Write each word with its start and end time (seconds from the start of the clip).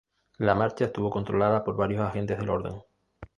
La 0.39 0.55
marcha 0.55 0.85
estuvo 0.85 1.11
controlada 1.11 1.63
por 1.63 1.75
varios 1.75 2.01
agentes 2.01 2.39
del 2.39 2.49
orden. 2.49 2.81